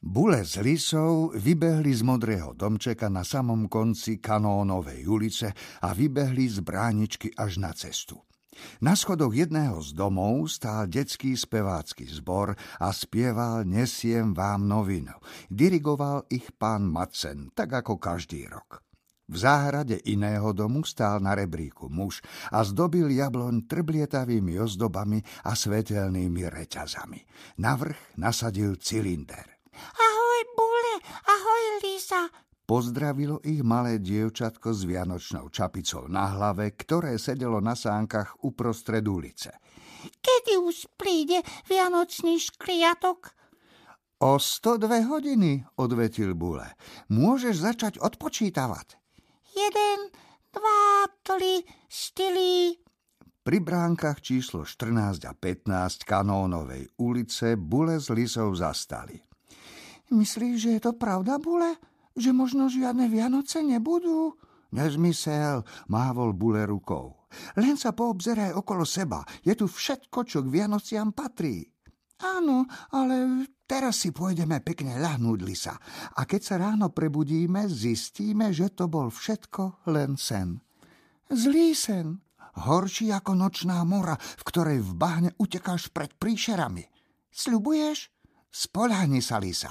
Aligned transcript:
Bule 0.00 0.48
s 0.48 0.56
lisou 0.56 1.28
vybehli 1.36 1.92
z 1.92 2.00
modrého 2.00 2.56
domčeka 2.56 3.12
na 3.12 3.20
samom 3.20 3.68
konci 3.68 4.16
kanónovej 4.16 5.04
ulice 5.04 5.52
a 5.84 5.92
vybehli 5.92 6.48
z 6.48 6.64
bráničky 6.64 7.36
až 7.36 7.60
na 7.60 7.76
cestu. 7.76 8.16
Na 8.80 8.96
schodoch 8.96 9.36
jedného 9.36 9.76
z 9.84 9.92
domov 9.92 10.48
stál 10.48 10.88
detský 10.88 11.36
spevácky 11.36 12.08
zbor 12.08 12.56
a 12.80 12.88
spieval 12.96 13.68
Nesiem 13.68 14.32
vám 14.32 14.64
novinu. 14.64 15.12
Dirigoval 15.52 16.24
ich 16.32 16.48
pán 16.56 16.88
Macen, 16.88 17.52
tak 17.52 17.84
ako 17.84 18.00
každý 18.00 18.48
rok. 18.48 18.80
V 19.28 19.36
záhrade 19.36 20.00
iného 20.08 20.56
domu 20.56 20.80
stál 20.80 21.20
na 21.20 21.36
rebríku 21.36 21.92
muž 21.92 22.24
a 22.48 22.64
zdobil 22.64 23.12
jabloň 23.12 23.68
trblietavými 23.68 24.56
ozdobami 24.64 25.20
a 25.44 25.52
svetelnými 25.52 26.48
reťazami. 26.48 27.20
Navrch 27.60 28.16
nasadil 28.16 28.80
cylinder. 28.80 29.59
Ahoj, 29.80 30.40
Bule, 30.56 30.94
ahoj, 31.24 31.64
Lisa. 31.84 32.28
Pozdravilo 32.70 33.42
ich 33.42 33.66
malé 33.66 33.98
dievčatko 33.98 34.70
s 34.70 34.86
vianočnou 34.86 35.50
čapicou 35.50 36.06
na 36.06 36.30
hlave, 36.30 36.70
ktoré 36.78 37.18
sedelo 37.18 37.58
na 37.58 37.74
sánkach 37.74 38.38
uprostred 38.46 39.02
ulice. 39.10 39.58
Kedy 40.00 40.54
už 40.62 40.86
príde 40.94 41.42
vianočný 41.66 42.38
škliatok? 42.38 43.34
O 44.22 44.36
102 44.38 45.08
hodiny, 45.08 45.64
odvetil 45.80 46.36
Bule. 46.36 46.76
Môžeš 47.10 47.56
začať 47.58 47.94
odpočítavať. 47.98 49.00
Jeden, 49.50 50.12
dva, 50.54 51.08
tri, 51.26 51.64
štyri. 51.88 52.78
Pri 53.40 53.58
bránkach 53.64 54.20
číslo 54.20 54.68
14 54.68 55.24
a 55.26 55.32
15 55.32 56.04
Kanónovej 56.04 56.86
ulice 57.00 57.58
Bule 57.58 57.98
s 57.98 58.12
Lisou 58.12 58.52
zastali. 58.54 59.29
Myslíš, 60.10 60.54
že 60.58 60.70
je 60.76 60.80
to 60.82 60.92
pravda, 60.98 61.38
Bule? 61.38 61.78
Že 62.18 62.34
možno 62.34 62.66
žiadne 62.66 63.06
Vianoce 63.06 63.62
nebudú? 63.62 64.34
Nezmysel, 64.74 65.62
mávol 65.86 66.34
Bule 66.34 66.66
rukou. 66.66 67.26
Len 67.54 67.78
sa 67.78 67.94
poobzeraj 67.94 68.54
okolo 68.58 68.82
seba. 68.82 69.22
Je 69.46 69.54
tu 69.54 69.70
všetko, 69.70 70.26
čo 70.26 70.42
k 70.42 70.50
Vianociam 70.50 71.14
patrí. 71.14 71.62
Áno, 72.20 72.68
ale 72.92 73.48
teraz 73.64 74.02
si 74.02 74.12
pôjdeme 74.12 74.60
pekne 74.60 74.98
ľahnúť, 75.00 75.38
Lisa. 75.40 75.74
A 76.18 76.26
keď 76.26 76.40
sa 76.42 76.54
ráno 76.60 76.92
prebudíme, 76.92 77.70
zistíme, 77.70 78.52
že 78.52 78.74
to 78.74 78.90
bol 78.90 79.08
všetko 79.08 79.88
len 79.88 80.20
sen. 80.20 80.60
Zlý 81.30 81.72
sen. 81.72 82.20
Horší 82.60 83.14
ako 83.14 83.38
nočná 83.38 83.80
mora, 83.86 84.18
v 84.18 84.42
ktorej 84.42 84.78
v 84.82 84.92
bahne 84.98 85.30
utekáš 85.38 85.88
pred 85.88 86.10
príšerami. 86.18 86.82
Sľubuješ? 87.30 88.10
Spolahni 88.50 89.22
sa, 89.22 89.38
Lisa. 89.38 89.70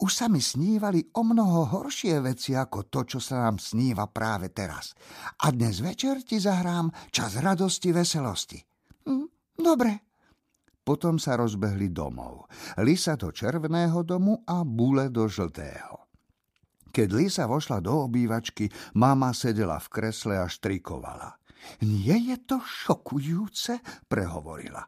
Už 0.00 0.08
sa 0.08 0.26
mi 0.32 0.40
snívali 0.40 1.04
o 1.12 1.20
mnoho 1.20 1.68
horšie 1.68 2.16
veci 2.24 2.56
ako 2.56 2.88
to, 2.88 3.04
čo 3.04 3.20
sa 3.20 3.44
nám 3.44 3.60
sníva 3.60 4.08
práve 4.08 4.48
teraz. 4.56 4.96
A 5.44 5.52
dnes 5.52 5.84
večer 5.84 6.24
ti 6.24 6.40
zahrám 6.40 6.88
čas 7.12 7.36
radosti, 7.36 7.92
veselosti. 7.92 8.58
Hm, 9.04 9.60
dobre. 9.60 10.00
Potom 10.80 11.20
sa 11.20 11.36
rozbehli 11.36 11.92
domov. 11.92 12.48
Lisa 12.80 13.20
do 13.20 13.28
červeného 13.28 14.00
domu 14.00 14.40
a 14.48 14.64
Bule 14.64 15.12
do 15.12 15.28
žltého. 15.28 16.08
Keď 16.88 17.08
Lisa 17.12 17.44
vošla 17.44 17.84
do 17.84 18.08
obývačky, 18.08 18.72
mama 18.96 19.36
sedela 19.36 19.76
v 19.76 19.92
kresle 19.92 20.40
a 20.40 20.48
štrikovala. 20.48 21.36
Nie 21.84 22.16
je 22.16 22.36
to 22.40 22.62
šokujúce, 22.64 23.76
prehovorila. 24.08 24.86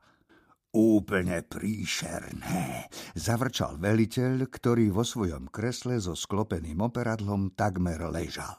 Úplne 0.79 1.43
príšerné, 1.43 2.87
zavrčal 3.19 3.83
veliteľ, 3.83 4.47
ktorý 4.47 4.95
vo 4.95 5.03
svojom 5.03 5.51
kresle 5.51 5.99
so 5.99 6.15
sklopeným 6.15 6.79
operadlom 6.79 7.51
takmer 7.59 7.99
ležal. 8.07 8.55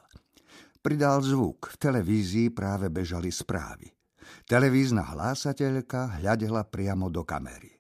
Pridal 0.84 1.24
zvuk, 1.24 1.72
v 1.72 1.76
televízii 1.80 2.52
práve 2.52 2.92
bežali 2.92 3.32
správy. 3.32 3.88
Televízna 4.44 5.08
hlásateľka 5.16 6.20
hľadela 6.20 6.68
priamo 6.68 7.08
do 7.08 7.24
kamery. 7.24 7.79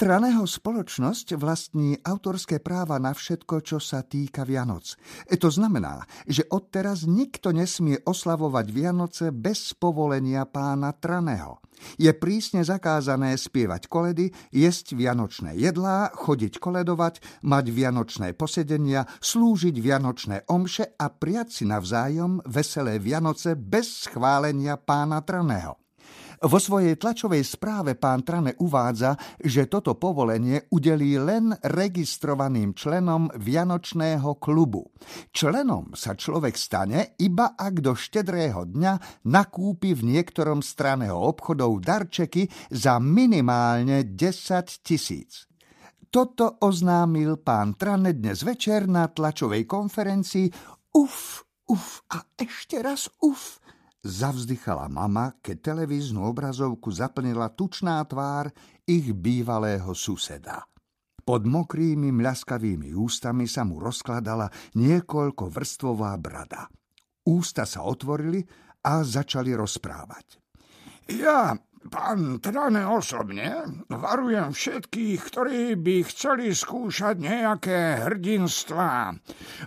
Traného 0.00 0.48
spoločnosť 0.48 1.36
vlastní 1.36 1.92
autorské 2.00 2.56
práva 2.56 2.96
na 2.96 3.12
všetko, 3.12 3.60
čo 3.60 3.76
sa 3.76 4.00
týka 4.00 4.48
Vianoc. 4.48 4.96
E 5.28 5.36
to 5.36 5.52
znamená, 5.52 6.08
že 6.24 6.48
odteraz 6.48 7.04
nikto 7.04 7.52
nesmie 7.52 8.00
oslavovať 8.08 8.66
Vianoce 8.72 9.28
bez 9.28 9.76
povolenia 9.76 10.48
pána 10.48 10.96
Traného. 10.96 11.60
Je 12.00 12.08
prísne 12.16 12.64
zakázané 12.64 13.36
spievať 13.36 13.92
koledy, 13.92 14.32
jesť 14.48 14.96
vianočné 14.96 15.60
jedlá, 15.60 16.16
chodiť 16.16 16.56
koledovať, 16.56 17.44
mať 17.44 17.64
vianočné 17.68 18.32
posedenia, 18.32 19.04
slúžiť 19.20 19.76
vianočné 19.76 20.48
omše 20.48 20.96
a 20.96 21.12
prijať 21.12 21.60
si 21.60 21.64
navzájom 21.68 22.40
veselé 22.48 22.96
Vianoce 22.96 23.52
bez 23.52 24.08
schválenia 24.08 24.80
pána 24.80 25.20
Traného. 25.20 25.79
Vo 26.40 26.56
svojej 26.56 26.96
tlačovej 26.96 27.44
správe 27.44 28.00
pán 28.00 28.24
Trane 28.24 28.56
uvádza, 28.64 29.12
že 29.44 29.68
toto 29.68 30.00
povolenie 30.00 30.72
udelí 30.72 31.20
len 31.20 31.52
registrovaným 31.52 32.72
členom 32.72 33.28
Vianočného 33.36 34.40
klubu. 34.40 34.88
Členom 35.36 35.92
sa 35.92 36.16
človek 36.16 36.56
stane, 36.56 37.12
iba 37.20 37.52
ak 37.52 37.84
do 37.84 37.92
štedrého 37.92 38.64
dňa 38.64 39.20
nakúpi 39.28 39.92
v 39.92 40.16
niektorom 40.16 40.64
straného 40.64 41.20
obchodov 41.20 41.76
darčeky 41.84 42.48
za 42.72 42.96
minimálne 42.96 44.08
10 44.08 44.80
tisíc. 44.80 45.44
Toto 46.08 46.56
oznámil 46.64 47.36
pán 47.44 47.76
Trane 47.76 48.16
dnes 48.16 48.48
večer 48.48 48.88
na 48.88 49.12
tlačovej 49.12 49.68
konferencii. 49.68 50.48
Uf, 50.96 51.44
uf 51.68 52.00
a 52.08 52.24
ešte 52.40 52.80
raz 52.80 53.12
uf, 53.20 53.60
Zavzdychala 54.00 54.88
mama, 54.88 55.36
keď 55.44 55.76
televíznu 55.76 56.24
obrazovku 56.24 56.88
zaplnila 56.88 57.52
tučná 57.52 58.00
tvár 58.08 58.48
ich 58.88 59.12
bývalého 59.12 59.92
suseda. 59.92 60.64
Pod 61.20 61.44
mokrými 61.44 62.08
mľaskavými 62.08 62.96
ústami 62.96 63.44
sa 63.44 63.62
mu 63.62 63.76
rozkladala 63.76 64.48
niekoľko 64.72 65.52
vrstvová 65.52 66.16
brada. 66.16 66.64
Ústa 67.28 67.68
sa 67.68 67.84
otvorili 67.84 68.40
a 68.88 69.04
začali 69.04 69.52
rozprávať. 69.52 70.40
Ja 71.12 71.52
Pán 71.80 72.44
Trane 72.44 72.84
osobne 72.84 73.64
varujem 73.88 74.52
všetkých, 74.52 75.20
ktorí 75.32 75.80
by 75.80 76.04
chceli 76.12 76.52
skúšať 76.52 77.16
nejaké 77.16 78.04
hrdinstvá. 78.04 79.16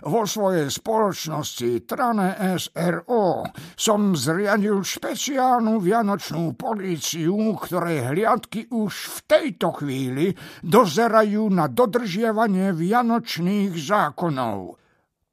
Vo 0.06 0.22
svojej 0.22 0.70
spoločnosti 0.70 1.82
Trane 1.82 2.38
SRO 2.54 3.50
som 3.74 4.14
zriadil 4.14 4.86
špeciálnu 4.86 5.82
vianočnú 5.82 6.54
políciu, 6.54 7.58
ktorej 7.58 8.14
hliadky 8.14 8.70
už 8.70 8.94
v 8.94 9.18
tejto 9.26 9.82
chvíli 9.82 10.30
dozerajú 10.62 11.50
na 11.50 11.66
dodržiavanie 11.66 12.78
vianočných 12.78 13.74
zákonov. 13.74 14.83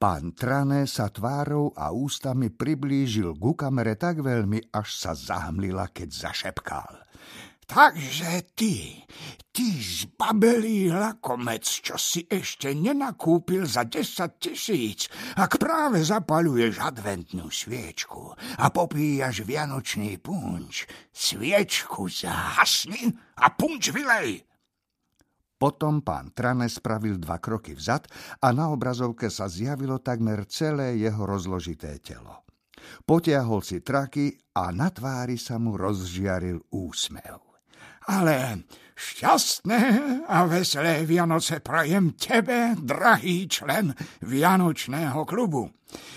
Pán 0.01 0.33
Trané 0.33 0.89
sa 0.89 1.13
tvárou 1.13 1.77
a 1.77 1.93
ústami 1.93 2.49
priblížil 2.49 3.37
ku 3.37 3.53
kamere 3.53 3.93
tak 3.93 4.25
veľmi, 4.25 4.73
až 4.73 4.97
sa 4.97 5.13
zahmlila, 5.13 5.93
keď 5.93 6.09
zašepkal. 6.09 7.05
Takže 7.69 8.49
ty, 8.57 8.97
ty 9.53 9.77
zbabelý 9.77 10.89
lakomec, 10.89 11.61
čo 11.61 12.01
si 12.01 12.25
ešte 12.25 12.73
nenakúpil 12.73 13.69
za 13.69 13.85
10 13.85 14.41
tisíc, 14.41 15.05
ak 15.37 15.61
práve 15.61 16.01
zapaluješ 16.01 16.81
adventnú 16.81 17.53
sviečku 17.53 18.33
a 18.57 18.73
popíjaš 18.73 19.45
vianočný 19.45 20.17
punč, 20.17 20.89
sviečku 21.13 22.09
zahasni 22.09 23.05
a 23.37 23.53
punč 23.53 23.93
vylej. 23.93 24.50
Potom 25.61 26.01
pán 26.01 26.33
Trane 26.33 26.65
spravil 26.65 27.21
dva 27.21 27.37
kroky 27.37 27.77
vzad 27.77 28.09
a 28.41 28.49
na 28.49 28.73
obrazovke 28.73 29.29
sa 29.29 29.45
zjavilo 29.45 30.01
takmer 30.01 30.49
celé 30.49 30.97
jeho 30.97 31.21
rozložité 31.21 32.01
telo. 32.01 32.49
Potiahol 33.05 33.61
si 33.61 33.85
traky 33.85 34.33
a 34.57 34.73
na 34.73 34.89
tvári 34.89 35.37
sa 35.37 35.61
mu 35.61 35.77
rozžiaril 35.77 36.65
úsmev. 36.73 37.37
Ale 38.09 38.65
šťastné 38.97 39.81
a 40.25 40.49
veselé 40.49 41.05
Vianoce 41.05 41.61
prajem 41.61 42.17
tebe, 42.17 42.73
drahý 42.81 43.45
člen 43.45 43.93
Vianočného 44.25 45.21
klubu. 45.29 45.69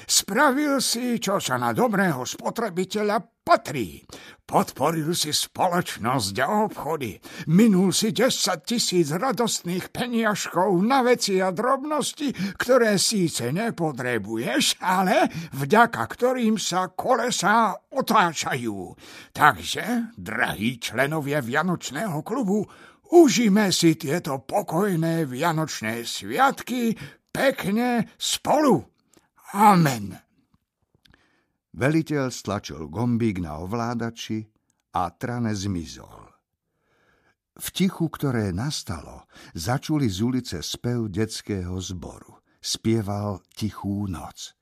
Spravil 0.05 0.79
si, 0.85 1.17
čo 1.17 1.41
sa 1.41 1.57
na 1.57 1.73
dobrého 1.73 2.23
spotrebiteľa 2.25 3.45
patrí. 3.45 4.01
Podporil 4.45 5.13
si 5.13 5.33
spoločnosť 5.33 6.35
a 6.41 6.69
obchody. 6.69 7.17
Minul 7.53 7.93
si 7.93 8.13
10 8.13 8.65
tisíc 8.65 9.13
radostných 9.13 9.89
peniažkov 9.89 10.81
na 10.85 11.05
veci 11.05 11.41
a 11.41 11.53
drobnosti, 11.53 12.57
ktoré 12.57 12.97
síce 13.01 13.53
nepotrebuješ, 13.53 14.81
ale 14.85 15.29
vďaka 15.57 16.03
ktorým 16.05 16.57
sa 16.61 16.93
kolesá 16.93 17.77
otáčajú. 17.93 18.97
Takže, 19.33 20.17
drahí 20.17 20.81
členovia 20.81 21.41
Vianočného 21.41 22.21
klubu, 22.21 22.65
užíme 23.13 23.73
si 23.73 23.97
tieto 23.97 24.45
pokojné 24.45 25.29
vianočné 25.29 26.05
sviatky 26.05 26.97
pekne 27.33 28.13
spolu. 28.17 28.94
Amen. 29.55 30.19
Veliteľ 31.79 32.27
stlačil 32.27 32.91
gombík 32.91 33.39
na 33.39 33.63
ovládači 33.63 34.43
a 34.99 35.15
trane 35.15 35.55
zmizol. 35.55 36.27
V 37.55 37.67
tichu, 37.71 38.11
ktoré 38.11 38.51
nastalo, 38.51 39.31
začuli 39.55 40.11
z 40.11 40.19
ulice 40.27 40.59
spev 40.59 41.07
detského 41.07 41.79
zboru. 41.79 42.43
Spieval 42.59 43.47
tichú 43.55 44.11
noc. 44.11 44.59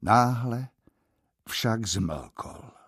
Náhle 0.00 0.72
však 1.44 1.84
zmlkol. 1.84 2.79